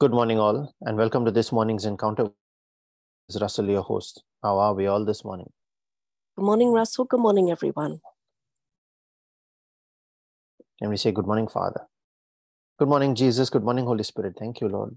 [0.00, 2.24] Good morning, all, and welcome to this morning's encounter.
[3.28, 4.22] This is Russell, your host.
[4.42, 5.50] How are we all this morning?
[6.36, 7.04] Good morning, Russell.
[7.06, 8.00] Good morning, everyone.
[10.80, 11.82] Can we say good morning, Father?
[12.78, 13.50] Good morning, Jesus.
[13.50, 14.34] Good morning, Holy Spirit.
[14.38, 14.96] Thank you, Lord,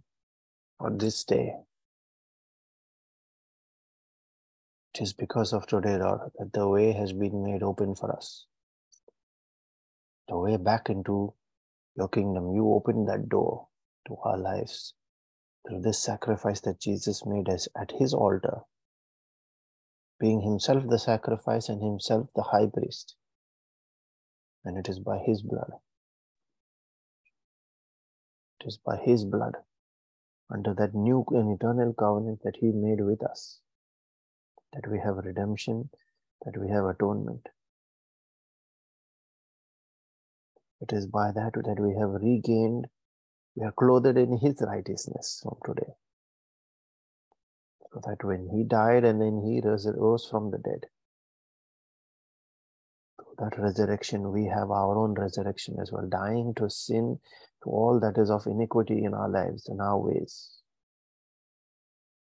[0.80, 1.54] for this day.
[4.96, 8.46] It is because of today, Lord, that the way has been made open for us.
[10.30, 11.34] The way back into
[11.96, 12.54] your kingdom.
[12.56, 13.68] You opened that door
[14.08, 14.94] to our lives
[15.68, 18.62] through this sacrifice that Jesus made us at his altar,
[20.20, 23.16] being himself the sacrifice and himself the high priest.
[24.66, 25.72] And it is by his blood.
[28.60, 29.56] It is by his blood,
[30.50, 33.60] under that new and eternal covenant that he made with us,
[34.74, 35.90] that we have redemption,
[36.46, 37.48] that we have atonement.
[40.82, 42.88] It is by that that we have regained
[43.56, 45.92] we are clothed in his righteousness from today.
[47.92, 50.88] So that when he died and then he rose from the dead,
[53.38, 57.20] that resurrection, we have our own resurrection as well, dying to sin,
[57.64, 60.50] to all that is of iniquity in our lives, in our ways.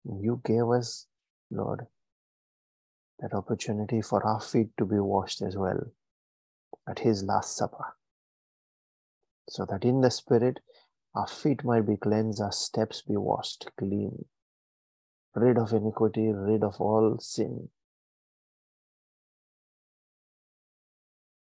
[0.05, 1.07] You gave us,
[1.51, 1.87] Lord,
[3.21, 5.81] that opportunity for our feet to be washed as well
[6.89, 7.97] at his last supper.
[9.49, 10.61] So that in the spirit,
[11.15, 14.25] our feet might be cleansed, our steps be washed clean,
[15.35, 17.69] rid of iniquity, rid of all sin.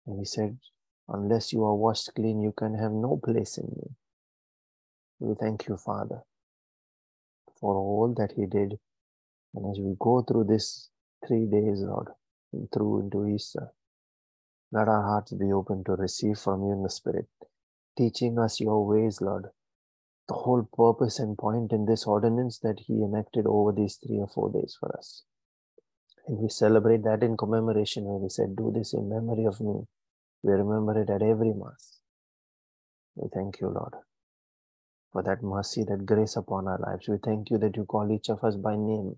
[0.06, 0.58] And he said,
[1.10, 3.96] Unless you are washed clean, you can have no place in me.
[5.20, 6.22] We thank you, Father,
[7.60, 8.78] for all that He did.
[9.56, 10.90] And as we go through this
[11.26, 12.10] three days, Lord,
[12.74, 13.72] through into Easter,
[14.72, 17.28] let our hearts be open to receive from you in the Spirit
[17.98, 19.48] teaching us your ways, Lord.
[20.28, 24.28] The whole purpose and point in this ordinance that He enacted over these three or
[24.28, 25.24] four days for us.
[26.28, 29.88] And we celebrate that in commemoration where we said, Do this in memory of me.
[30.44, 32.00] We remember it at every Mass.
[33.16, 33.96] We thank you, Lord,
[35.12, 37.08] for that mercy, that grace upon our lives.
[37.08, 39.16] We thank you that you call each of us by name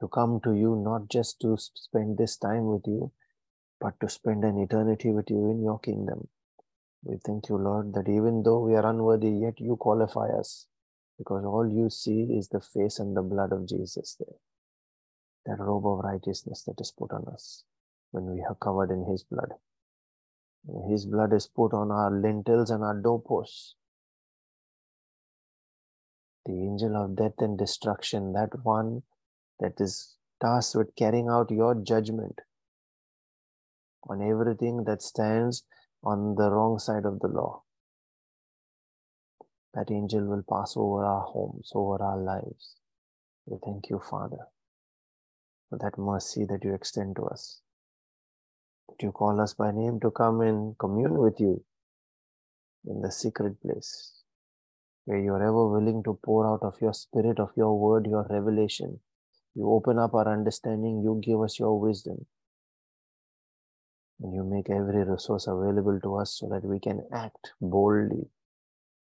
[0.00, 3.12] to come to you, not just to spend this time with you,
[3.80, 6.28] but to spend an eternity with you in your kingdom.
[7.02, 10.66] We thank you, Lord, that even though we are unworthy, yet you qualify us
[11.18, 14.36] because all you see is the face and the blood of Jesus there.
[15.46, 17.64] That robe of righteousness that is put on us
[18.10, 19.52] when we are covered in his blood.
[20.88, 23.74] His blood is put on our lintels and our doorposts.
[26.44, 29.02] The angel of death and destruction, that one
[29.58, 32.40] that is tasked with carrying out your judgment
[34.08, 35.64] on everything that stands
[36.02, 37.62] on the wrong side of the law.
[39.74, 42.76] That angel will pass over our homes, over our lives.
[43.46, 44.48] We thank you, Father,
[45.68, 47.60] for that mercy that you extend to us.
[48.88, 51.62] That you call us by name to come and commune with you
[52.86, 54.12] in the secret place,
[55.04, 58.26] where you are ever willing to pour out of your spirit, of your word, your
[58.30, 58.98] revelation.
[59.54, 62.26] You open up our understanding, you give us your wisdom
[64.22, 68.28] and you make every resource available to us so that we can act boldly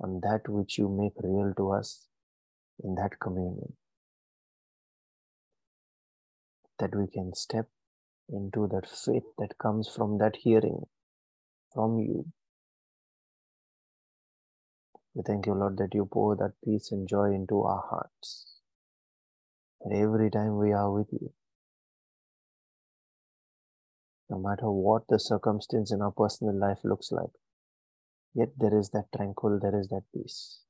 [0.00, 2.06] on that which you make real to us
[2.84, 3.72] in that communion.
[6.78, 7.68] That we can step
[8.28, 10.82] into that faith that comes from that hearing
[11.72, 12.26] from you.
[15.14, 18.56] We thank you, Lord, that you pour that peace and joy into our hearts.
[19.80, 21.32] And every time we are with you,
[24.30, 27.30] no matter what the circumstance in our personal life looks like.
[28.34, 30.60] Yet there is that tranquil, there is that peace.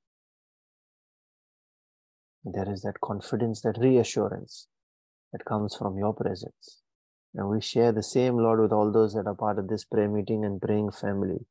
[2.44, 4.68] There is that confidence, that reassurance
[5.32, 6.82] that comes from your presence.
[7.34, 10.08] And we share the same, Lord, with all those that are part of this prayer
[10.08, 11.44] meeting and praying family.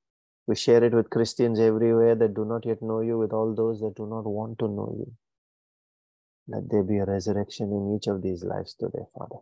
[0.47, 3.81] We share it with Christians everywhere that do not yet know you, with all those
[3.81, 5.11] that do not want to know you.
[6.47, 9.41] Let there be a resurrection in each of these lives today, Father.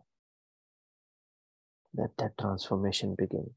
[1.96, 3.50] Let that transformation begin.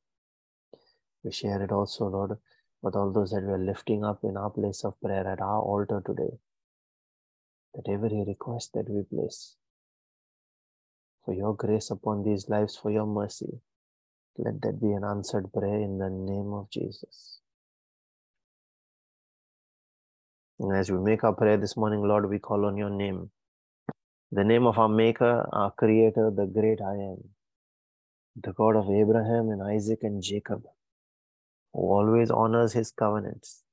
[1.24, 2.38] We share it also, Lord,
[2.82, 5.62] with all those that we are lifting up in our place of prayer at our
[5.62, 6.38] altar today.
[7.74, 9.56] That every request that we place
[11.26, 13.60] for your grace upon these lives, for your mercy,
[14.38, 17.40] let that be an answered prayer in the name of Jesus.
[20.60, 23.32] And as we make our prayer this morning, Lord, we call on your name,
[24.32, 27.37] the name of our Maker, our Creator, the great I am
[28.44, 30.64] the God of Abraham and Isaac and Jacob,
[31.74, 33.64] who always honors his covenants,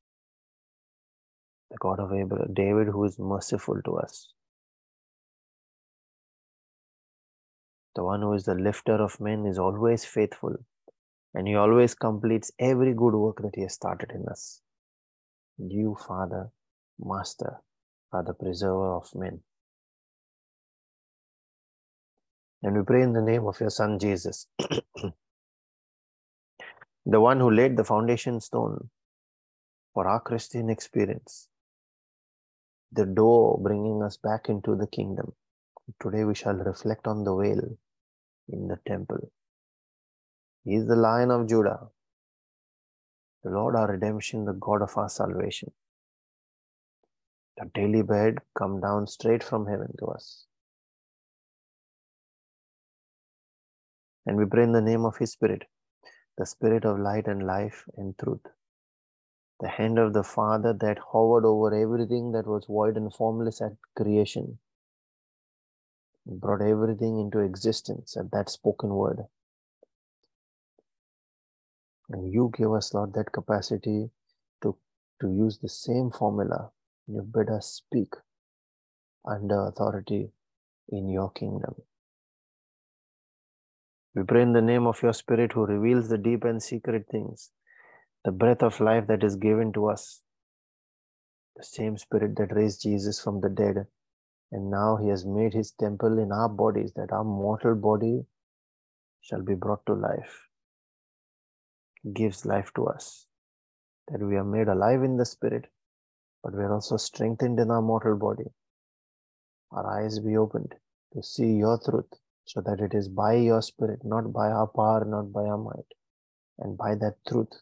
[1.71, 4.33] the God of Abraham, David, who is merciful to us,
[7.97, 10.57] the one who is the lifter of men, is always faithful,
[11.35, 14.63] and he always completes every good work that he has started in us.
[15.59, 16.51] You, Father,
[16.99, 17.61] Master,
[18.13, 19.41] are the preserver of men.
[22.65, 24.47] And we pray in the name of your Son Jesus,
[27.05, 28.89] the one who laid the foundation stone
[29.93, 31.49] for our Christian experience,
[32.91, 35.35] the door bringing us back into the kingdom.
[36.01, 37.77] Today we shall reflect on the veil
[38.49, 39.31] in the temple.
[40.65, 41.89] He is the Lion of Judah,
[43.43, 45.71] the Lord our redemption, the God of our salvation.
[47.59, 50.47] The daily bread come down straight from heaven to us.
[54.27, 55.65] And we pray in the name of His Spirit,
[56.39, 58.41] the Spirit of light and life and truth.
[59.61, 63.73] The hand of the Father that hovered over everything that was void and formless at
[63.97, 64.59] creation,
[66.27, 69.21] brought everything into existence at that spoken word.
[72.11, 74.11] And you give us, Lord, that capacity
[74.63, 74.77] to,
[75.21, 76.71] to use the same formula.
[77.07, 78.15] You bid us speak
[79.27, 80.31] under authority
[80.91, 81.75] in your kingdom.
[84.15, 87.51] We pray in the name of your Spirit who reveals the deep and secret things,
[88.25, 90.23] the breath of life that is given to us,
[91.57, 93.87] the same Spirit that raised Jesus from the dead.
[94.53, 98.25] And now he has made his temple in our bodies, that our mortal body
[99.21, 100.49] shall be brought to life.
[102.03, 103.27] He gives life to us,
[104.09, 105.67] that we are made alive in the Spirit,
[106.45, 108.51] but we are also strengthened in our mortal body.
[109.73, 110.77] Our eyes be opened
[111.15, 112.13] to see your truth
[112.45, 115.95] so that it is by your spirit, not by our power, not by our might,
[116.59, 117.53] and by that truth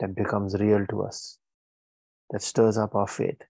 [0.00, 1.38] that becomes real to us,
[2.30, 3.42] that stirs up our faith,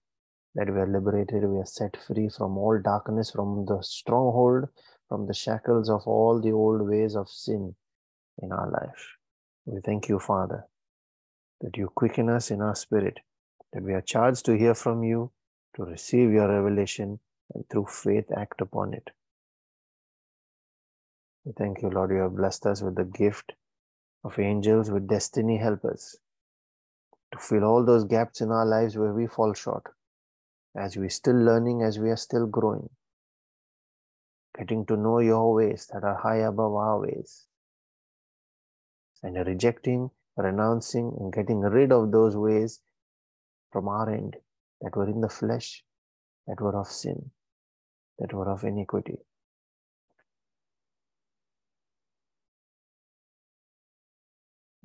[0.55, 4.65] that we are liberated, we are set free from all darkness, from the stronghold,
[5.07, 7.75] from the shackles of all the old ways of sin
[8.41, 9.15] in our life.
[9.65, 10.65] We thank you, Father,
[11.61, 13.19] that you quicken us in our spirit,
[13.73, 15.31] that we are charged to hear from you,
[15.75, 17.19] to receive your revelation,
[17.53, 19.09] and through faith act upon it.
[21.45, 23.53] We thank you, Lord, you have blessed us with the gift
[24.23, 26.17] of angels, with destiny helpers
[27.31, 29.83] to fill all those gaps in our lives where we fall short.
[30.75, 32.89] As we're still learning, as we are still growing,
[34.57, 37.45] getting to know your ways that are high above our ways,
[39.21, 42.81] and rejecting, renouncing, and getting rid of those ways
[43.71, 44.35] from our end
[44.81, 45.83] that were in the flesh,
[46.47, 47.31] that were of sin,
[48.17, 49.19] that were of iniquity.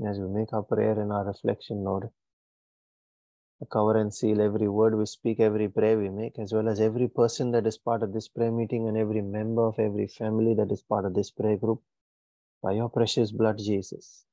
[0.07, 2.09] As we make our prayer and our reflection, Lord,
[3.71, 7.09] cover and seal every word we speak, every prayer we make, as well as every
[7.09, 10.73] person that is part of this prayer meeting and every member of every family that
[10.73, 11.83] is part of this prayer group
[12.63, 14.25] by your precious blood, Jesus.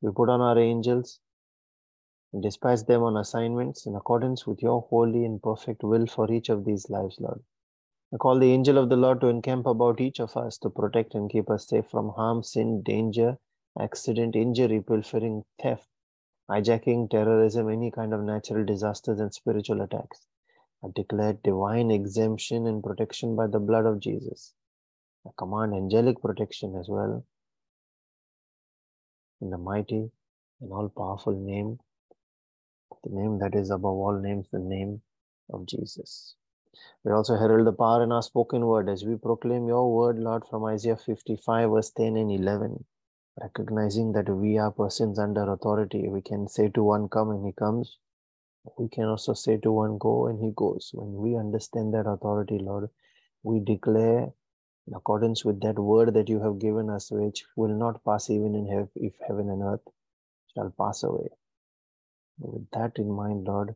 [0.00, 1.18] We put on our angels
[2.32, 6.48] and dispatch them on assignments in accordance with your holy and perfect will for each
[6.48, 7.42] of these lives, Lord.
[8.12, 11.14] I call the angel of the Lord to encamp about each of us to protect
[11.14, 13.38] and keep us safe from harm, sin, danger,
[13.80, 15.88] accident, injury, pilfering, theft,
[16.48, 20.26] hijacking, terrorism, any kind of natural disasters and spiritual attacks.
[20.84, 24.52] I declare divine exemption and protection by the blood of Jesus.
[25.26, 27.24] I command angelic protection as well.
[29.40, 30.10] In the mighty
[30.60, 31.78] and all powerful name,
[33.02, 35.02] the name that is above all names, the name
[35.50, 36.36] of Jesus.
[37.04, 40.44] We also herald the power in our spoken word as we proclaim your word, Lord,
[40.46, 42.84] from Isaiah 55, verse 10 and 11
[43.40, 46.08] recognizing that we are persons under authority.
[46.08, 47.98] We can say to one, come, and he comes.
[48.78, 50.90] We can also say to one, go, and he goes.
[50.94, 52.88] When we understand that authority, Lord,
[53.42, 54.32] we declare
[54.86, 58.54] in accordance with that word that you have given us, which will not pass even
[58.54, 59.86] in heaven, if heaven and earth
[60.54, 61.28] shall pass away.
[62.38, 63.74] With that in mind, Lord,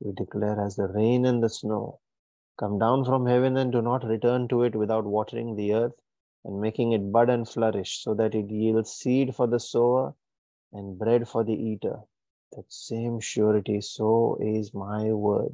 [0.00, 2.00] we declare as the rain and the snow
[2.58, 5.92] come down from heaven and do not return to it without watering the earth
[6.44, 10.14] and making it bud and flourish so that it yields seed for the sower
[10.72, 12.00] and bread for the eater.
[12.52, 15.52] That same surety, so is my word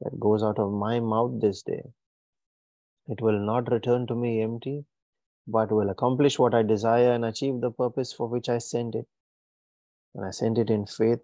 [0.00, 1.82] that goes out of my mouth this day.
[3.08, 4.84] It will not return to me empty,
[5.46, 9.06] but will accomplish what I desire and achieve the purpose for which I sent it.
[10.14, 11.20] And I sent it in faith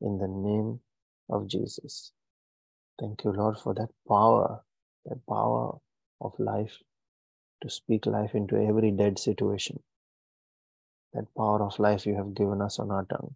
[0.00, 0.80] in the name
[1.30, 2.12] of Jesus.
[3.00, 4.62] Thank you, Lord, for that power,
[5.06, 5.78] that power
[6.20, 6.78] of life
[7.62, 9.82] to speak life into every dead situation.
[11.14, 13.34] That power of life you have given us on our tongue.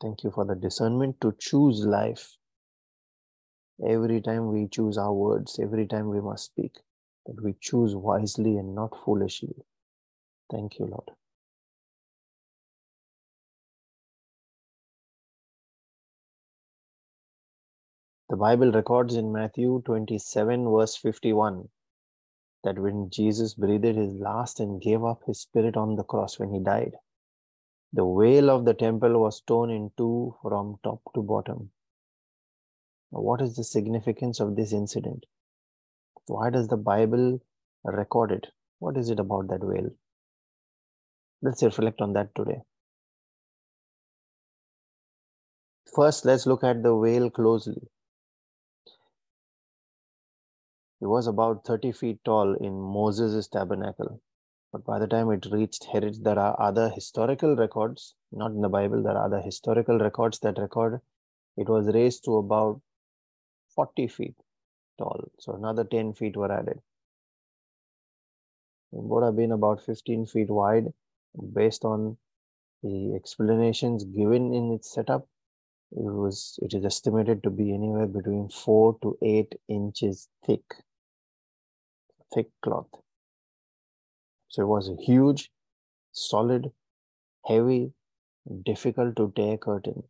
[0.00, 2.36] Thank you for the discernment to choose life.
[3.84, 6.78] Every time we choose our words, every time we must speak,
[7.26, 9.66] that we choose wisely and not foolishly.
[10.50, 11.10] Thank you, Lord.
[18.30, 21.68] The Bible records in Matthew 27, verse 51,
[22.64, 26.52] that when Jesus breathed his last and gave up his spirit on the cross when
[26.52, 26.92] he died,
[27.92, 31.70] the veil of the temple was torn in two from top to bottom.
[33.10, 35.26] What is the significance of this incident?
[36.26, 37.40] Why does the Bible
[37.84, 38.46] record it?
[38.78, 39.90] What is it about that veil?
[41.42, 42.62] Let's reflect on that today.
[45.94, 47.82] First, let's look at the veil closely.
[51.02, 54.20] It was about 30 feet tall in Moses' tabernacle.
[54.70, 58.68] But by the time it reached Herod, there are other historical records, not in the
[58.68, 61.00] Bible, there are other historical records that record
[61.56, 62.80] it was raised to about
[63.74, 64.36] 40 feet
[64.96, 65.28] tall.
[65.40, 66.80] So another 10 feet were added.
[68.92, 70.92] It would have been about 15 feet wide
[71.52, 72.16] based on
[72.84, 75.26] the explanations given in its setup.
[75.90, 80.62] It was it is estimated to be anywhere between four to eight inches thick.
[82.34, 82.88] Thick cloth.
[84.48, 85.50] So it was a huge,
[86.12, 86.72] solid,
[87.46, 87.92] heavy,
[88.64, 90.02] difficult to tear curtain.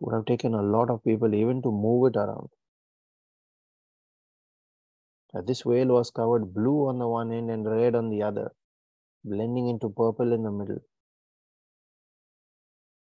[0.00, 2.48] Would have taken a lot of people even to move it around.
[5.46, 8.52] this veil was covered blue on the one end and red on the other,
[9.24, 10.82] blending into purple in the middle.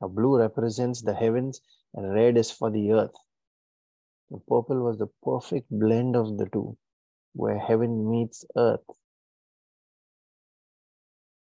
[0.02, 1.62] A blue represents the heavens
[1.94, 3.16] and red is for the earth.
[4.32, 6.78] The purple was the perfect blend of the two,
[7.34, 8.86] where heaven meets earth.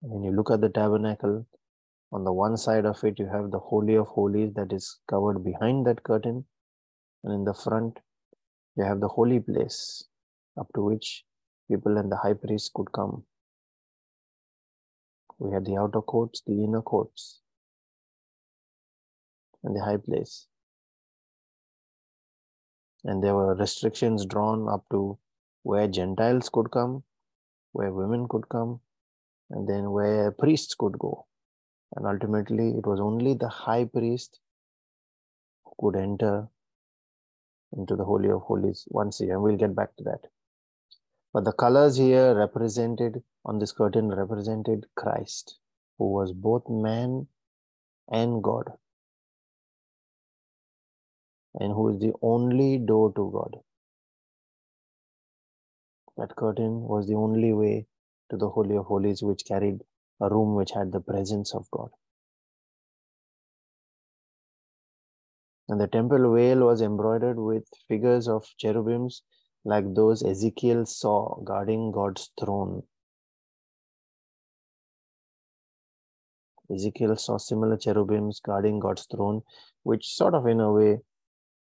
[0.00, 1.46] When you look at the tabernacle,
[2.12, 5.44] on the one side of it, you have the Holy of Holies that is covered
[5.44, 6.46] behind that curtain.
[7.22, 7.98] And in the front,
[8.76, 10.04] you have the holy place
[10.58, 11.24] up to which
[11.68, 13.24] people and the high priest could come.
[15.38, 17.40] We had the outer courts, the inner courts,
[19.62, 20.46] and the high place
[23.04, 25.18] and there were restrictions drawn up to
[25.62, 27.02] where Gentiles could come,
[27.72, 28.80] where women could come,
[29.50, 31.26] and then where priests could go.
[31.96, 34.40] And ultimately, it was only the high priest
[35.64, 36.48] who could enter
[37.76, 39.34] into the Holy of Holies once a year.
[39.34, 40.20] And we'll get back to that.
[41.32, 45.58] But the colors here represented on this curtain represented Christ,
[45.98, 47.26] who was both man
[48.08, 48.72] and God
[51.54, 53.56] and who is the only door to God.
[56.16, 57.86] That curtain was the only way
[58.30, 59.80] to the Holy of Holies, which carried
[60.20, 61.88] a room which had the presence of God.
[65.68, 69.22] And the temple veil was embroidered with figures of cherubims
[69.64, 72.82] like those Ezekiel saw guarding God's throne.
[76.72, 79.42] Ezekiel saw similar cherubims guarding God's throne,
[79.82, 80.98] which sort of, in a way,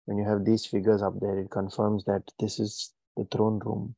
[0.07, 3.95] when you have these figures up there, it confirms that this is the throne room.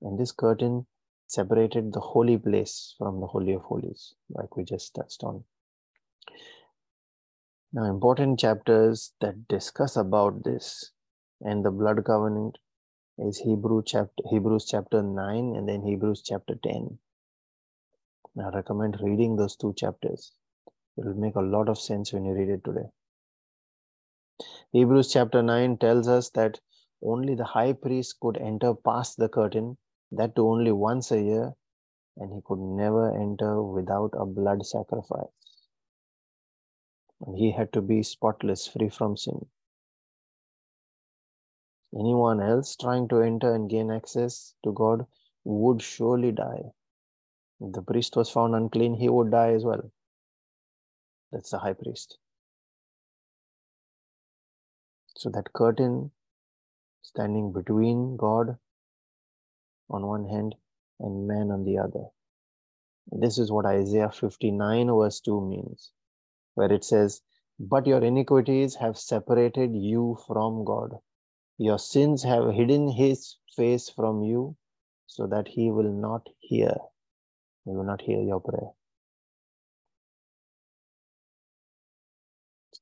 [0.00, 0.86] And this curtain
[1.26, 5.44] separated the holy place from the Holy of Holies, like we just touched on.
[7.72, 10.92] Now, important chapters that discuss about this
[11.42, 12.56] and the blood covenant
[13.18, 16.98] is Hebrew chapter, Hebrews chapter 9 and then Hebrews chapter 10.
[18.40, 20.32] I recommend reading those two chapters.
[20.98, 22.88] It will make a lot of sense when you read it today.
[24.72, 26.58] Hebrews chapter 9 tells us that
[27.04, 29.78] only the high priest could enter past the curtain,
[30.10, 31.52] that too only once a year,
[32.16, 35.28] and he could never enter without a blood sacrifice.
[37.20, 39.46] And he had to be spotless, free from sin.
[41.94, 45.06] Anyone else trying to enter and gain access to God
[45.44, 46.72] would surely die.
[47.60, 49.92] If the priest was found unclean, he would die as well.
[51.32, 52.18] That's the high priest.
[55.16, 56.10] So that curtain
[57.02, 58.56] standing between God
[59.90, 60.54] on one hand
[61.00, 62.06] and man on the other.
[63.10, 65.92] This is what Isaiah 59 verse 2 means,
[66.54, 67.22] where it says,
[67.58, 70.98] But your iniquities have separated you from God.
[71.56, 74.56] Your sins have hidden his face from you
[75.06, 76.76] so that he will not hear.
[77.64, 78.70] He will not hear your prayer.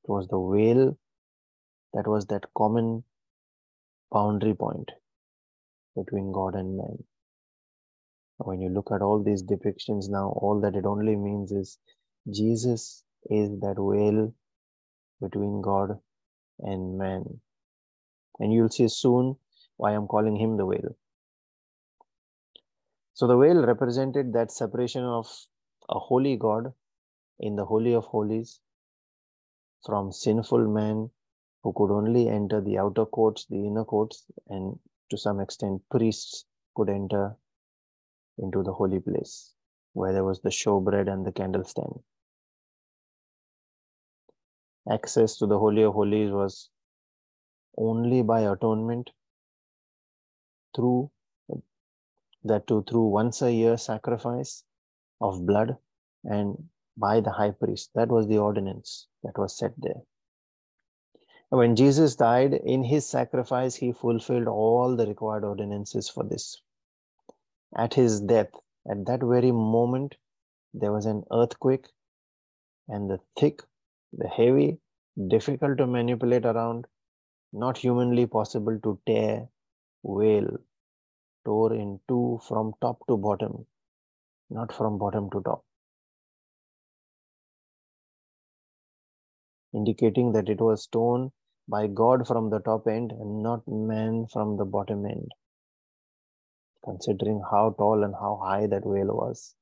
[0.07, 0.97] It was the veil
[1.93, 3.03] that was that common
[4.09, 4.91] boundary point
[5.97, 7.03] between God and man.
[8.37, 11.77] When you look at all these depictions now, all that it only means is
[12.31, 14.33] Jesus is that veil
[15.19, 15.99] between God
[16.59, 17.41] and man.
[18.39, 19.35] And you'll see soon
[19.75, 20.95] why I'm calling him the veil.
[23.13, 25.27] So the veil represented that separation of
[25.89, 26.71] a holy God
[27.39, 28.61] in the Holy of Holies
[29.87, 31.09] from sinful man
[31.63, 34.77] who could only enter the outer courts, the inner courts, and
[35.09, 37.35] to some extent, priests could enter
[38.37, 39.53] into the holy place
[39.93, 41.99] where there was the showbread and the candlestand.
[44.91, 46.69] Access to the Holy of Holies was
[47.77, 49.09] only by atonement
[50.75, 51.09] through
[52.43, 54.63] that too through once a year sacrifice
[55.19, 55.75] of blood
[56.23, 57.91] and by the high priest.
[57.95, 60.01] That was the ordinance that was set there.
[61.49, 66.61] When Jesus died in his sacrifice, he fulfilled all the required ordinances for this.
[67.77, 68.49] At his death,
[68.89, 70.15] at that very moment,
[70.73, 71.87] there was an earthquake,
[72.89, 73.61] and the thick,
[74.11, 74.79] the heavy,
[75.29, 76.85] difficult to manipulate around,
[77.53, 79.47] not humanly possible to tear,
[80.03, 80.57] veil,
[81.45, 83.65] tore in two from top to bottom,
[84.49, 85.63] not from bottom to top.
[89.77, 91.31] Indicating that it was torn
[91.67, 95.31] by God from the top end and not man from the bottom end
[96.87, 99.55] considering how tall and how high that whale was.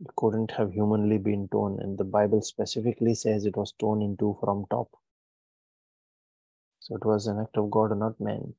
[0.00, 4.16] It couldn't have humanly been torn, and the Bible specifically says it was torn in
[4.16, 4.88] two from top.
[6.80, 8.54] So it was an act of God, not man.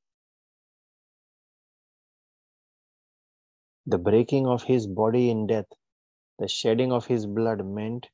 [3.86, 5.72] The breaking of his body in death,
[6.40, 8.08] the shedding of his blood meant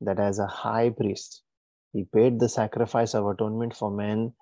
[0.00, 1.42] that as a high priest,
[1.92, 4.32] he paid the sacrifice of atonement for man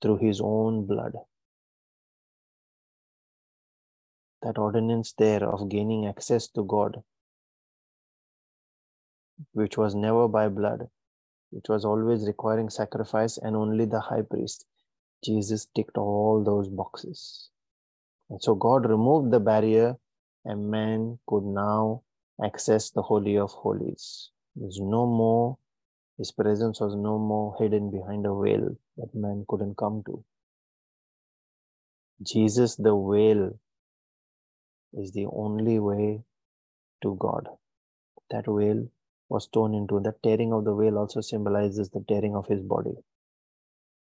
[0.00, 1.12] through his own blood.
[4.42, 7.02] that ordinance there of gaining access to God,
[9.52, 10.88] which was never by blood,
[11.50, 14.66] which was always requiring sacrifice and only the high priest.
[15.24, 17.50] Jesus ticked all those boxes.
[18.28, 19.96] And so God removed the barrier
[20.44, 22.02] and man could now
[22.44, 24.31] access the Holy of Holies.
[24.54, 25.58] There's no more,
[26.18, 30.22] his presence was no more hidden behind a veil that man couldn't come to.
[32.22, 33.58] Jesus, the veil,
[34.92, 36.22] is the only way
[37.02, 37.48] to God.
[38.30, 38.88] That veil
[39.28, 40.00] was torn into.
[40.00, 42.94] The tearing of the veil also symbolizes the tearing of his body.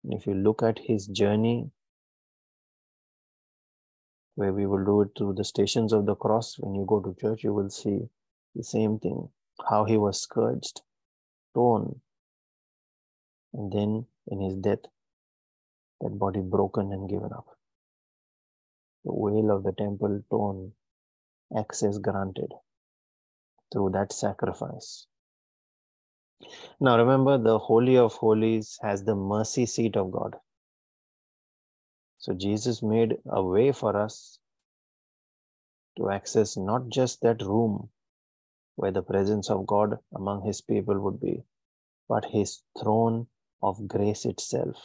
[0.04, 1.70] And if you look at his journey,
[4.34, 7.16] where we will do it through the stations of the cross, when you go to
[7.18, 8.00] church, you will see
[8.54, 9.30] the same thing
[9.68, 10.82] how he was scourged,
[11.54, 12.00] torn,
[13.54, 14.84] and then in his death,
[16.00, 17.46] that body broken and given up
[19.04, 20.72] the veil of the temple torn,
[21.56, 22.52] access granted
[23.72, 25.06] through that sacrifice.
[26.80, 30.36] Now remember, the Holy of Holies has the mercy seat of God.
[32.18, 34.38] So Jesus made a way for us
[35.96, 37.88] to access not just that room
[38.76, 41.42] where the presence of God among his people would be,
[42.08, 43.26] but his throne
[43.62, 44.76] of grace itself.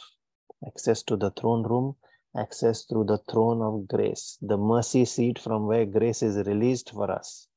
[0.66, 1.96] Access to the throne room
[2.36, 7.10] access through the throne of grace, the mercy seat from where grace is released for
[7.10, 7.48] us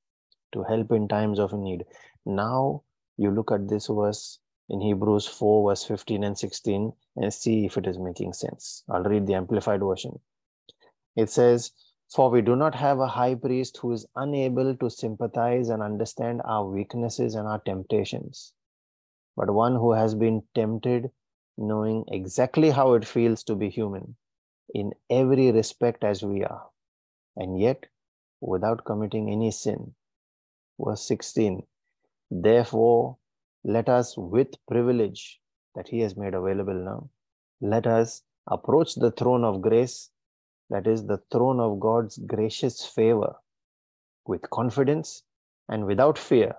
[0.54, 1.86] to help in times of need.
[2.26, 2.84] Now
[3.18, 7.78] you look at this verse in Hebrews 4, verse 15 and 16, and see if
[7.78, 8.84] it is making sense.
[8.90, 10.20] I'll read the Amplified Version.
[11.16, 11.72] It says,
[12.10, 16.42] For we do not have a high priest who is unable to sympathize and understand
[16.46, 18.54] our weaknesses and our temptations,
[19.36, 21.12] but one who has been tempted,
[21.58, 24.16] knowing exactly how it feels to be human
[24.74, 26.70] in every respect as we are,
[27.36, 27.86] and yet
[28.42, 29.94] without committing any sin.
[30.80, 31.64] Verse 16
[32.32, 33.18] Therefore,
[33.64, 35.40] let us with privilege
[35.76, 37.10] that He has made available now,
[37.62, 40.12] let us approach the throne of grace,
[40.70, 43.36] that is the throne of God's gracious favor,
[44.26, 45.24] with confidence
[45.70, 46.56] and without fear,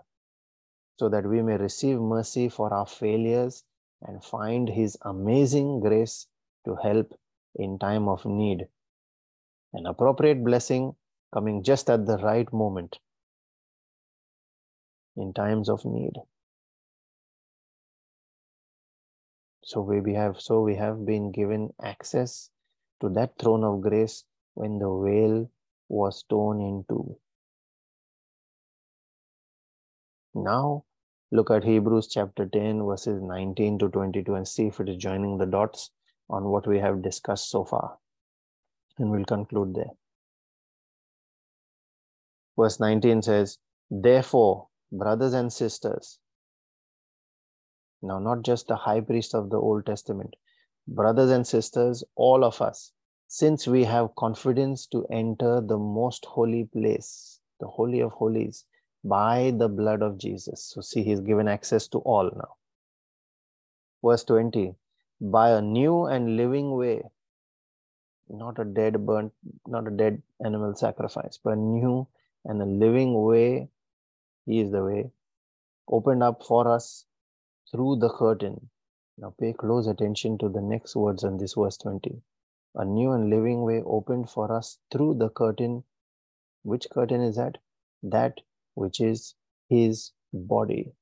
[0.97, 3.65] so that we may receive mercy for our failures
[4.03, 6.27] and find His amazing grace
[6.65, 7.19] to help
[7.55, 8.67] in time of need.
[9.73, 10.95] An appropriate blessing
[11.35, 12.99] coming just at the right moment
[15.17, 16.13] in times of need.
[19.65, 22.51] So we have so we have been given access
[23.01, 25.51] to that throne of grace when the veil
[25.89, 27.17] was torn in two.
[30.35, 30.85] Now
[31.31, 35.39] look at Hebrews chapter 10 verses 19 to 22 and see if it is joining
[35.39, 35.91] the dots
[36.29, 37.99] on what we have discussed so far.
[38.99, 39.93] And we'll conclude there.
[42.59, 43.59] Verse 19 says,
[43.91, 46.19] Therefore, brothers and sisters,
[48.03, 50.35] now not just the high priest of the Old Testament,
[50.89, 52.93] brothers and sisters, all of us,
[53.29, 58.65] since we have confidence to enter the most holy place, the Holy of Holies,
[59.05, 60.63] by the blood of Jesus.
[60.63, 62.55] So, see, he's given access to all now.
[64.05, 64.75] Verse 20
[65.21, 67.03] by a new and living way,
[68.29, 69.33] not a dead burnt,
[69.67, 72.07] not a dead animal sacrifice, but a new
[72.45, 73.69] and a living way.
[74.45, 75.11] He is the way
[75.89, 77.07] opened up for us
[77.71, 78.69] through the curtain.
[79.19, 82.23] Now pay close attention to the next words in this verse 20.
[82.75, 85.85] A new and living way opened for us through the curtain.
[86.63, 87.57] Which curtain is that?
[88.03, 88.41] That
[88.75, 89.35] which is
[89.71, 90.93] his body.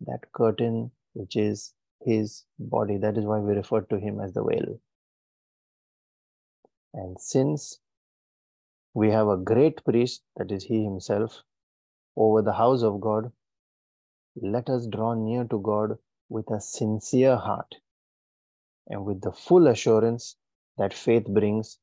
[0.00, 2.96] That curtain which is his body.
[2.96, 4.80] That is why we refer to him as the veil.
[6.94, 7.80] And since
[8.94, 11.42] we have a great priest, that is he himself,
[12.16, 13.30] over the house of God,
[14.36, 17.76] let us draw near to God with a sincere heart
[18.88, 20.36] and with the full assurance
[20.78, 21.78] that faith brings,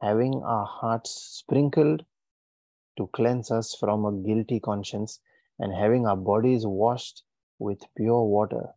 [0.00, 2.04] having our hearts sprinkled
[2.96, 5.20] to cleanse us from a guilty conscience
[5.58, 7.22] and having our bodies washed
[7.58, 8.74] with pure water.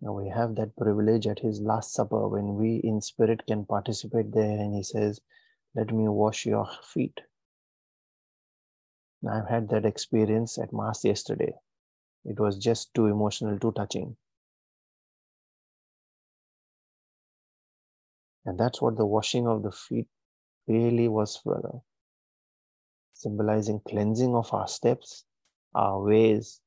[0.00, 4.32] Now we have that privilege at his Last Supper when we in spirit can participate
[4.32, 5.20] there and he says,
[5.74, 7.20] Let me wash your feet.
[9.22, 11.52] Now I've had that experience at Mass yesterday.
[12.24, 14.16] It was just too emotional, too touching.
[18.44, 20.08] And that's what the washing of the feet
[20.66, 21.78] really was for, uh,
[23.14, 25.24] symbolizing cleansing of our steps,
[25.74, 26.60] our ways,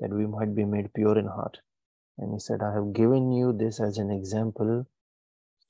[0.00, 1.58] that we might be made pure in heart.
[2.18, 4.86] And he said, I have given you this as an example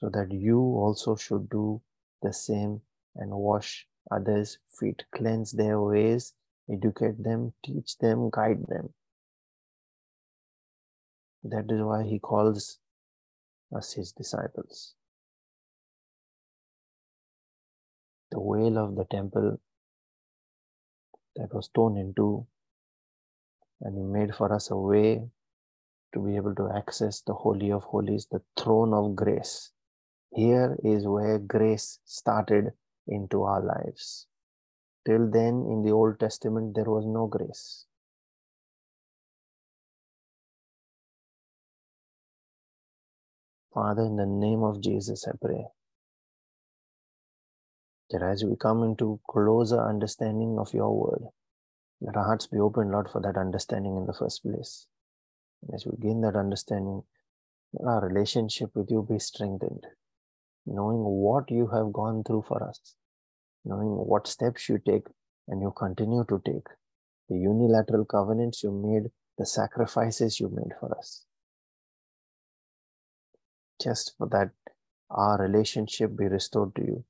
[0.00, 1.82] so that you also should do
[2.22, 2.82] the same
[3.16, 6.34] and wash others' feet, cleanse their ways,
[6.70, 8.94] educate them, teach them, guide them.
[11.44, 12.78] That is why he calls
[13.74, 14.94] us his disciples.
[18.31, 19.61] The veil of the temple
[21.37, 22.46] that was torn into,
[23.81, 25.22] and he made for us a way
[26.14, 29.70] to be able to access the Holy of Holies, the throne of grace.
[30.35, 32.72] Here is where grace started
[33.09, 34.26] into our lives.
[35.05, 37.87] Till then, in the Old Testament, there was no grace.
[43.74, 45.64] Father, in the name of Jesus, I pray
[48.11, 51.22] that as we come into closer understanding of your word,
[52.02, 54.87] let our hearts be open, Lord, for that understanding in the first place.
[55.62, 57.02] And as we gain that understanding,
[57.87, 59.87] our relationship with you be strengthened,
[60.66, 62.96] knowing what you have gone through for us,
[63.64, 65.06] knowing what steps you take
[65.48, 66.66] and you continue to take,
[67.30, 71.24] the unilateral covenants you made, the sacrifices you made for us.
[73.82, 74.50] Just for that,
[75.10, 77.04] our relationship be restored to you.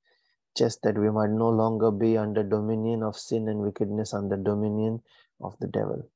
[0.57, 5.03] Just that we might no longer be under dominion of sin and wickedness, under dominion
[5.41, 6.09] of the devil.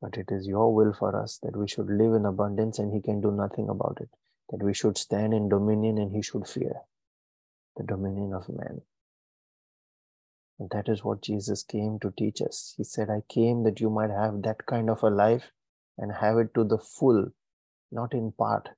[0.00, 3.00] But it is your will for us that we should live in abundance and he
[3.00, 4.08] can do nothing about it.
[4.50, 6.74] That we should stand in dominion and he should fear
[7.76, 8.82] the dominion of man.
[10.58, 12.74] And that is what Jesus came to teach us.
[12.76, 15.50] He said, I came that you might have that kind of a life
[15.98, 17.32] and have it to the full,
[17.92, 18.70] not in part,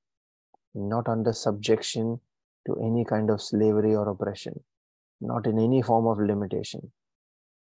[0.74, 2.20] not under subjection
[2.66, 4.60] to any kind of slavery or oppression,
[5.20, 6.92] not in any form of limitation,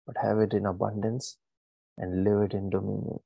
[0.06, 1.36] but have it in abundance
[1.98, 3.18] and live it in dominion.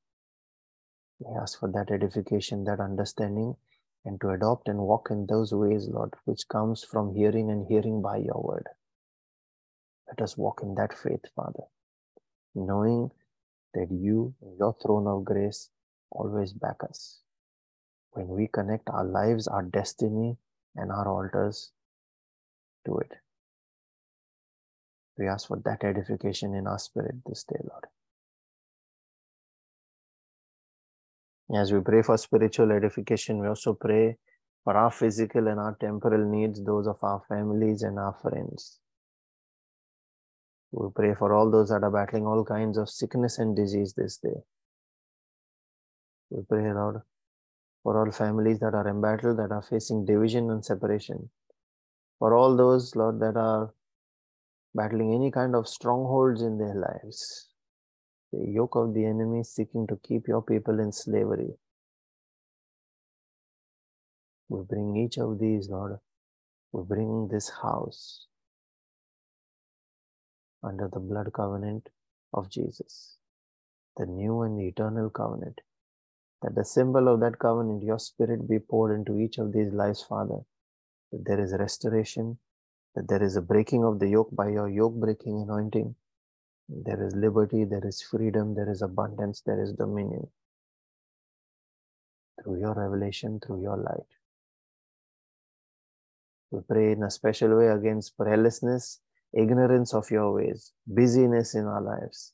[1.20, 3.57] We ask for that edification, that understanding,
[4.05, 8.02] and to adopt and walk in those ways, Lord, which comes from hearing and hearing
[8.02, 8.66] by your word.
[10.09, 11.64] Let us walk in that faith, Father,
[12.55, 13.11] knowing
[13.74, 15.70] that you, your throne of grace,
[16.11, 17.20] always back us.
[18.16, 20.38] When we connect our lives, our destiny,
[20.74, 21.72] and our altars
[22.87, 23.12] to it.
[25.18, 27.85] We ask for that edification in our spirit this day, Lord.
[31.61, 34.16] As we pray for spiritual edification, we also pray
[34.64, 38.81] for our physical and our temporal needs, those of our families and our friends.
[40.72, 44.16] We pray for all those that are battling all kinds of sickness and disease this
[44.16, 44.40] day.
[46.31, 47.02] We pray, Lord,
[47.87, 51.31] for all families that are embattled, that are facing division and separation.
[52.18, 53.72] For all those, Lord, that are
[54.75, 57.46] battling any kind of strongholds in their lives
[58.33, 61.51] the yoke of the enemy seeking to keep your people in slavery.
[64.49, 66.01] We bring each of these, Lord.
[66.72, 68.27] We bring this house
[70.64, 71.88] under the blood covenant
[72.35, 73.18] of Jesus,
[73.96, 75.61] the new and eternal covenant.
[76.42, 80.03] That the symbol of that covenant, your spirit be poured into each of these lives,
[80.03, 80.40] Father.
[81.12, 82.38] That there is restoration,
[82.94, 85.94] that there is a breaking of the yoke by your yoke breaking anointing.
[86.68, 90.27] There is liberty, there is freedom, there is abundance, there is dominion.
[92.42, 94.07] Through your revelation, through your light.
[96.51, 98.99] We pray in a special way against prayerlessness,
[99.33, 102.33] ignorance of your ways, busyness in our lives,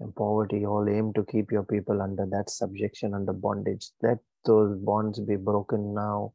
[0.00, 0.64] and poverty.
[0.66, 3.88] All aim to keep your people under that subjection, under bondage.
[4.02, 6.32] Let those bonds be broken now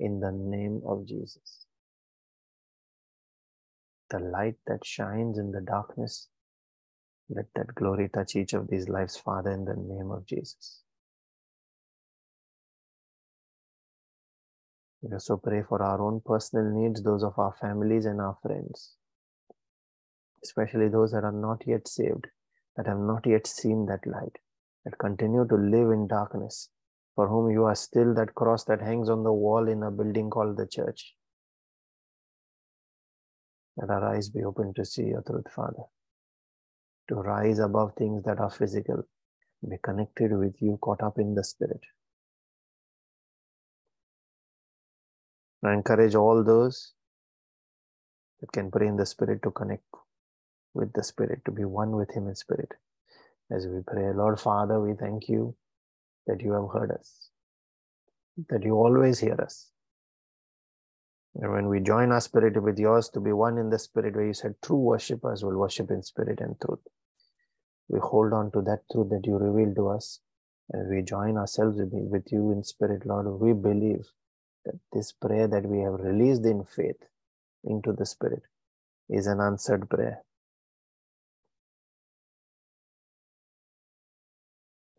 [0.00, 1.66] in the name of Jesus.
[4.10, 6.28] The light that shines in the darkness,
[7.30, 10.82] let that glory touch each of these lives, Father, in the name of Jesus.
[15.02, 18.94] We also pray for our own personal needs, those of our families and our friends,
[20.44, 22.26] especially those that are not yet saved,
[22.76, 24.38] that have not yet seen that light,
[24.84, 26.70] that continue to live in darkness,
[27.14, 30.30] for whom you are still that cross that hangs on the wall in a building
[30.30, 31.14] called the church.
[33.76, 35.84] That our eyes be open to see your truth, Father,
[37.08, 39.02] to rise above things that are physical,
[39.68, 41.80] be connected with you, caught up in the Spirit.
[45.64, 46.94] I encourage all those
[48.40, 49.84] that can pray in the Spirit to connect
[50.74, 52.72] with the Spirit, to be one with Him in Spirit.
[53.50, 55.54] As we pray, Lord Father, we thank you
[56.26, 57.28] that you have heard us,
[58.48, 59.70] that you always hear us.
[61.34, 64.26] And when we join our spirit with yours to be one in the Spirit, where
[64.26, 66.80] you said true worshippers will worship in spirit and truth,
[67.88, 70.20] we hold on to that truth that you revealed to us
[70.70, 73.26] and we join ourselves with you in spirit, Lord.
[73.40, 74.06] We believe
[74.64, 77.02] that this prayer that we have released in faith
[77.64, 78.42] into the Spirit
[79.08, 80.22] is an answered prayer.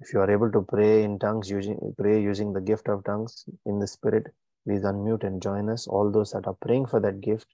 [0.03, 3.45] If you are able to pray in tongues, using pray using the gift of tongues
[3.65, 4.25] in the Spirit,
[4.65, 5.87] please unmute and join us.
[5.87, 7.47] All those that are praying for that gift,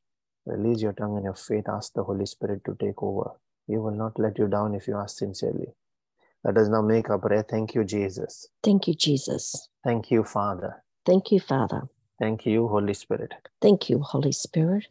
[0.48, 1.70] release your tongue and your faith.
[1.70, 3.34] Ask the Holy Spirit to take over.
[3.68, 5.68] He will not let you down if you ask sincerely.
[6.44, 7.46] Let us now make our prayer.
[7.48, 8.48] Thank you, Jesus.
[8.64, 9.70] Thank you, Jesus.
[9.84, 10.84] Thank you, Father.
[11.06, 11.84] Thank you, Father.
[12.20, 13.34] Thank you, Holy Spirit.
[13.62, 14.88] Thank you, Holy Spirit.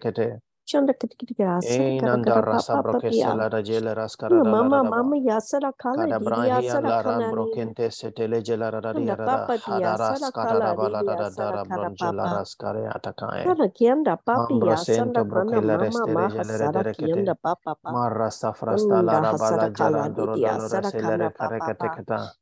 [0.72, 0.88] kete.
[0.88, 3.35] Chanda kitikira sara kara Einanda kara rasa papa brokese papia.
[3.35, 5.04] la rajele raskara Kuna da la mama rara ba.
[5.04, 7.61] mama ya sara kala Kada di dia brahia sara la ram kana ni.
[7.62, 9.48] brokente setele jela rara Kunda rara da.
[9.48, 11.59] papa dia Hadaras sara kada da kala ba di la da dia da da sara
[11.59, 12.33] da kara bronjela papa.
[12.33, 13.44] raskare atakae.
[13.44, 16.94] Kana kianda papi Mambro ya sanda sento kana brokela mama restere maha jele sara redere
[16.96, 17.24] kete.
[17.24, 17.94] kianda papa papa.
[17.94, 21.50] Marrasta frasta la Kunda hasara rabala kala di gerandoro dia dolore sara kana selere papa
[21.50, 21.90] kare kete papa.
[21.90, 22.33] keta.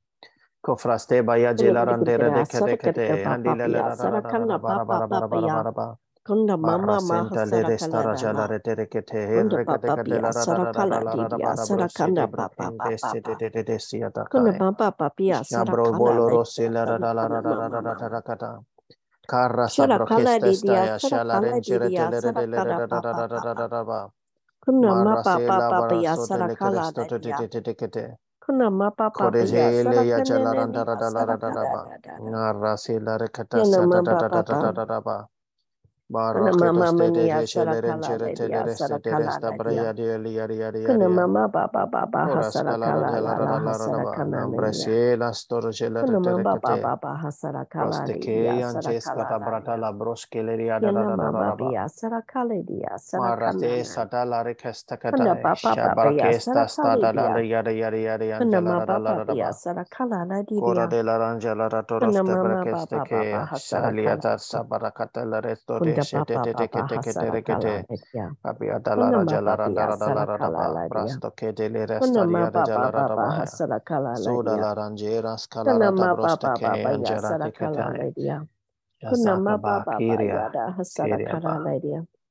[0.64, 3.06] Kofraste baya Kuna jela kiti kiti randere kira de kete sara kara kete.
[3.06, 4.86] kara Andi papa lele ya ra ra ra sara ra ra kana ra bara papa
[4.86, 5.56] bara bara papa bara ya.
[5.56, 5.96] bara bara.
[6.28, 8.48] Kunda mama maha senta le sara kala restara jala dala.
[8.48, 9.20] retere kete.
[9.32, 11.54] Kunda papa pia ra ra sara ra ra ra kala la di ra ra dia
[11.54, 13.36] bara sara bro sede kana bro papa papa sede
[14.58, 14.58] papa.
[14.92, 17.40] papia sara Shabro kala bolo le ro dia sela ra sara ra ra ra kana
[17.40, 18.08] ra ra mama ra ra mama.
[18.08, 18.60] ra kata.
[19.28, 22.32] Carra Sara sabro kala keste di dia staya shala kala di renchere dia tele re
[22.32, 23.54] sara de le re kana ra ra ra papa ra ra ra papa.
[23.54, 24.00] ra ra ba.
[24.82, 27.38] Marra mapa sela papa bara pia sote sara kala da te te dia.
[27.38, 28.06] te te te kete.
[28.44, 31.98] Kuna mapa papa ya sara Kodezele ya kana ne jalaranda dia radala sara radala kala
[32.04, 32.16] da.
[32.20, 35.28] Ngarra sela rekata sata da da da da da da ba.
[36.32, 38.98] Kuna Barra ke mama peste de mania de sara kala dia sara
[39.64, 39.88] dia.
[40.84, 44.14] Kuna mama papa papa Oras hasara kalara kala jala la la radala radala hasara ba.
[44.14, 44.72] kana ne Nambre
[45.34, 46.78] storo jela Kuna retere mama kete.
[46.78, 49.80] papa hasara kala Proste le ke dia sara anches kala kata la brata dia.
[49.80, 51.54] la bros keleri ada da Yana da da da mama da
[51.88, 55.36] sara kala dia sara kana Marate sata la rekesta Kuna kata.
[55.36, 57.34] papa papa ya sara kala dia.
[57.34, 60.88] la yada yada yada Kuna mama radala ya sara kala la Cora dia.
[60.88, 61.68] de la Ranja la
[61.98, 64.28] Kuna Ratoroste Brakeste papa papa ke hasara kala.
[64.38, 65.80] Sabarakata la Resto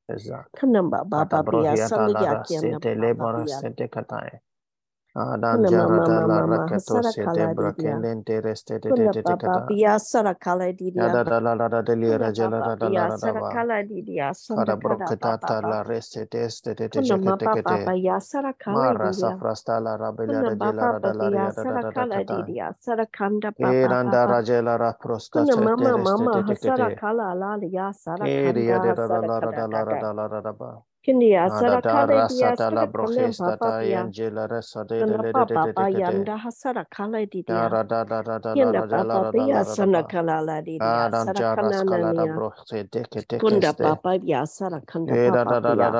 [0.10, 0.58] Exactly.
[0.58, 3.58] Kanamba baba biya salu yakia na baba biya.
[5.18, 9.68] Adanjara la rakato se brakendente reste de de de kata.
[9.70, 11.10] Ya sara kala di dia.
[11.12, 13.18] Da da la da de li raja la da da la da.
[13.18, 14.34] Sara kala di dia.
[14.34, 17.94] Sara brokata ta reste de de de de kete kete.
[17.94, 19.38] Papa sara kala di dia.
[19.38, 22.74] Mara la rabela de la da la ya sara kala di dia.
[22.80, 23.74] Sara kanda papa.
[23.74, 26.04] Eranda raja la ra prosta se de de de kete.
[26.04, 28.30] Mama sara kala la ya sara kanda.
[28.30, 29.08] Eria da da
[30.30, 30.84] da da ba.
[31.08, 32.92] Kindia Sarakale Diasara
[33.38, 37.72] Papa Yangela Sadele Papa Yanda Hasara Kale Didia
[38.56, 40.80] Yanda Papa Bia Sanakala Ladi
[41.12, 42.42] Sarakanania
[43.40, 45.98] Kunda Papa Bia Sarakanda Papa Bia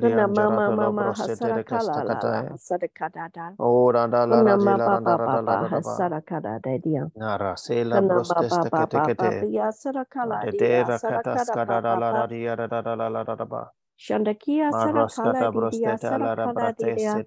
[0.00, 9.02] Mama Mama Hasarakala Sarakada Oh Rada Lada Mama Papa Hasarakada Didia Nara Sela Brostesta Kete
[9.02, 13.70] Kete Sarakala Dera Katas Kadala Radia Rada Rada Rada
[14.04, 17.24] Shandakia Sarakala Didia Sarakala Didia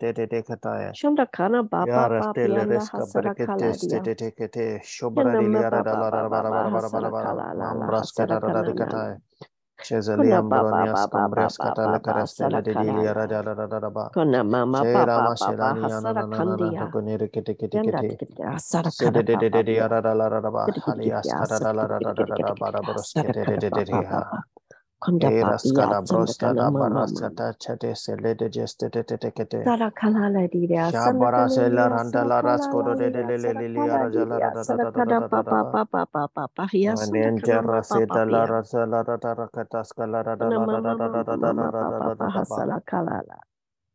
[0.93, 4.03] Shandakana Baba Babianda Hasarakala Didia
[4.85, 5.69] Shandamba
[6.29, 9.17] Baba Sarakala Lala Sarakala
[9.81, 14.11] Cezalia Bronias Cumbres Catala Carastella de Dilia Radala Radaba.
[14.13, 16.91] Cona Mama Papa Papa Saracandia.
[16.91, 18.17] Conere Kitikiti.
[18.57, 20.67] Saracandia Radala Radaba.
[20.87, 22.55] Alias Radala Radaba.
[22.59, 24.03] Barbaros Kitikiti.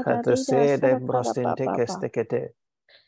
[0.02, 2.50] Kata se de brostin tekes tekete.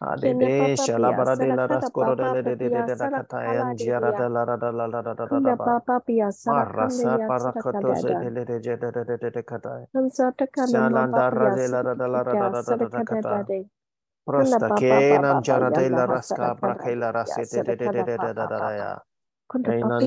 [0.03, 4.71] Adede shalabara de la rascoro de de de de da katayan jiara de la da
[4.73, 5.83] la la da da da da ba.
[6.47, 9.87] Marasa parakoto se de de de de de de de de katay.
[10.57, 13.45] Shalanda rade la da da la da da da da da katay.
[14.27, 18.47] Prosta ke nan jara de la rasca brakela rasete de de de de de da
[18.47, 18.99] da da ya.
[19.47, 20.07] Kunda papi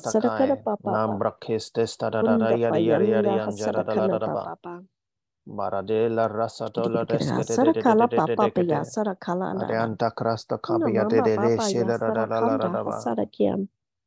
[0.00, 3.46] Sadakara Papa Nambrakistes Tadadaria Yaria
[5.48, 11.20] Maradela Rasatola Sarakala Papa Paya Sarakala Adianta Krasta Kapia de
[11.58, 13.68] Shedadala Sarakiam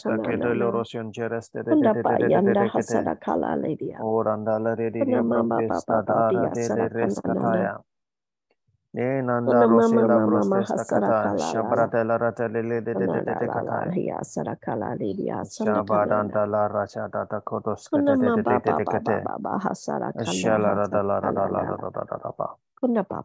[2.03, 3.99] pa yanda hasada kala ledia.
[4.99, 7.53] Kana mama papa papa ya sana kana nama.
[8.95, 13.87] Enanda Rosila Brostesta Kata, Shabratella Ratele de Kata,
[14.23, 17.89] Sarakala Lidia, Shabadanta La Racha Data Kotos
[20.59, 22.57] La Rada La Rada Dapa.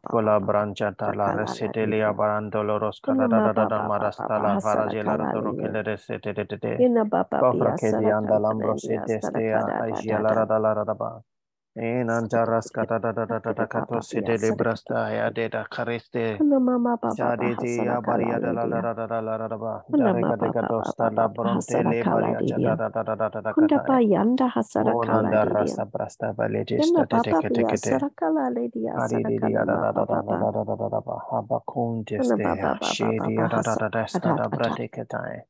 [0.07, 5.81] Cola brancha tala resetelia barantolo roscala da da da marasta la faragela toro che le
[5.83, 6.33] resete
[10.59, 11.21] la da ba.
[11.77, 15.63] En antaras kata da da da da da kato se de librasta ya de da
[15.69, 16.37] kariste.
[17.17, 19.83] Ya de de ya baria da la la la la la la la ba.
[19.93, 23.41] Ya de kata kato sta da bronte le baria da da da da da da
[23.41, 23.53] da kata.
[23.53, 25.29] Kunda ba yanda hasara kala.
[25.29, 27.91] Onanda rasta brasta ba le de sta de de kete kete.
[27.93, 28.93] Hasara kala le de ya.
[28.97, 31.15] Ari de de ya da da da da da da da da da ba.
[31.29, 32.73] Haba kun de ste ya.
[32.81, 35.45] She de ya da da da da sta da brate ketae.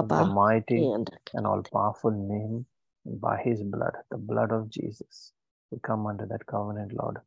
[0.00, 0.92] The mighty
[1.34, 2.66] and all-powerful name
[3.06, 5.32] by His blood, the blood of Jesus.
[5.70, 7.18] We come under that covenant, Lord.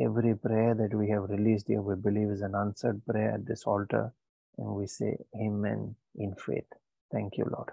[0.00, 3.64] Every prayer that we have released here, we believe is an answered prayer at this
[3.64, 4.12] altar.
[4.58, 6.66] And we say Amen in faith.
[7.12, 7.70] Thank you, Lord.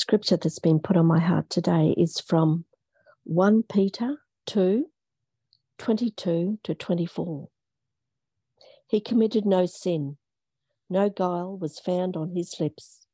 [0.00, 2.64] Scripture that's been put on my heart today is from
[3.24, 4.86] 1 Peter 2
[5.76, 7.48] 22 to 24.
[8.88, 10.16] He committed no sin,
[10.88, 13.08] no guile was found on his lips.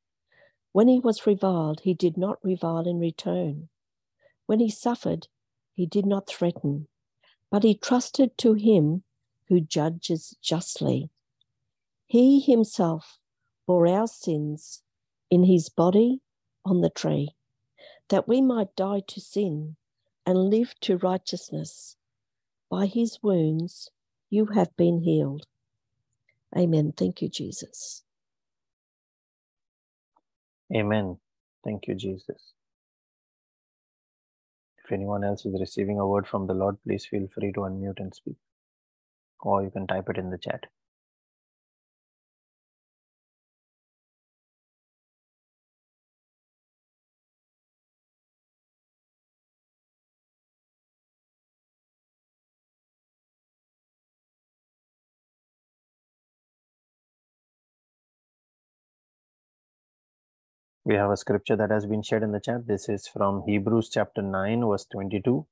[0.71, 3.69] When he was reviled, he did not revile in return.
[4.47, 5.27] When he suffered,
[5.75, 6.87] he did not threaten,
[7.51, 9.03] but he trusted to him
[9.49, 11.11] who judges justly.
[12.07, 13.19] He himself
[13.67, 14.83] bore our sins
[15.33, 16.21] in his body
[16.67, 17.31] on the tree,
[18.11, 19.77] that we might die to sin
[20.27, 21.97] and live to righteousness.
[22.71, 23.91] By his wounds
[24.29, 25.47] you have been healed.
[26.57, 26.93] Amen.
[26.97, 28.03] Thank you, Jesus.
[30.75, 31.19] Amen.
[31.65, 32.53] Thank you, Jesus.
[34.85, 37.99] If anyone else is receiving a word from the Lord, please feel free to unmute
[37.99, 38.37] and speak.
[39.41, 40.67] Or you can type it in the chat.
[60.87, 62.69] We have a scripture that has been shared in the chat.
[62.69, 65.45] This is from Hebrews chapter 9, verse 22,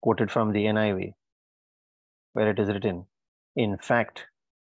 [0.00, 1.12] quoted from the NIV,
[2.32, 3.04] where it is written
[3.56, 4.24] In fact,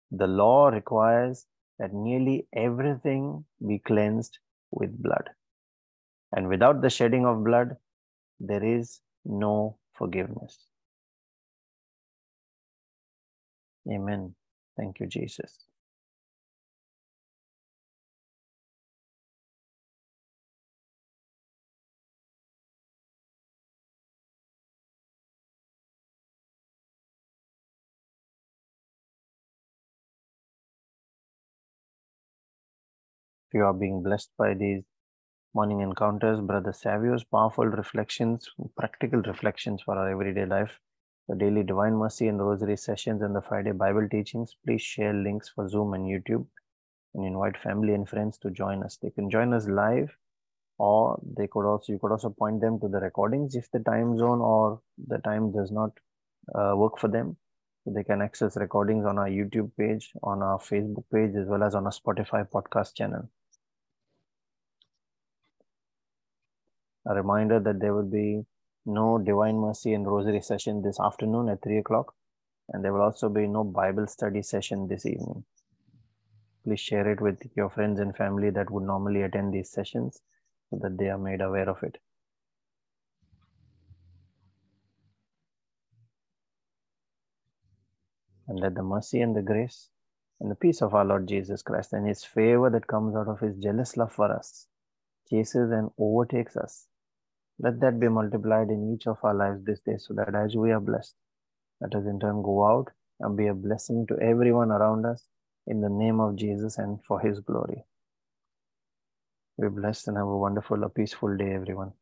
[0.10, 1.46] the law requires
[1.78, 4.40] that nearly everything be cleansed
[4.72, 5.32] with blood.
[6.32, 7.76] And without the shedding of blood,
[8.40, 10.58] there is no forgiveness.
[13.92, 14.36] Amen.
[14.78, 15.66] Thank you, Jesus.
[33.54, 34.84] You are being blessed by these
[35.54, 40.80] morning encounters, Brother Savio's powerful reflections, practical reflections for our everyday life,
[41.28, 45.50] the daily Divine Mercy and Rosary sessions, and the Friday Bible teachings, please share links
[45.50, 46.46] for Zoom and YouTube
[47.16, 48.98] and invite family and friends to join us.
[49.02, 50.16] They can join us live
[50.78, 54.18] or they could also you could also point them to the recordings if the time
[54.18, 55.92] zone or the time does not
[56.56, 57.38] uh, work for them.
[57.86, 61.74] They can access recordings on our youtube page on our facebook page as well as
[61.74, 63.28] on our spotify podcast channel
[67.06, 68.46] a reminder that there will be
[68.86, 72.14] no Divine Mercy and Rosary session this afternoon at 3 o'clock,
[72.70, 75.44] and there will also be no Bible study session this evening.
[76.64, 80.22] Please share it with your friends and family that would normally attend these sessions
[80.70, 81.98] so that they are made aware of it.
[88.48, 89.90] And let the mercy and the grace
[90.40, 93.40] and the peace of our Lord Jesus Christ and his favor that comes out of
[93.40, 94.68] his jealous love for us
[95.30, 96.88] chases and overtakes us
[97.62, 100.72] let that be multiplied in each of our lives this day so that as we
[100.72, 101.16] are blessed,
[101.82, 102.88] let us in turn go out
[103.20, 105.24] and be a blessing to everyone around us
[105.68, 107.86] in the name of Jesus and for his glory.
[109.62, 111.94] Be blessed and have a wonderful, a peaceful day, everyone.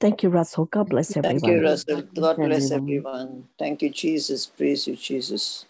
[0.00, 0.66] Thank you, Russell.
[0.66, 1.40] God bless everyone.
[1.40, 2.02] Thank you, Russell.
[2.14, 3.48] God bless everyone.
[3.58, 4.46] Thank you, Jesus.
[4.46, 5.66] Praise you, Jesus.